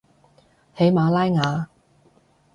[0.75, 1.69] 喜马拉雅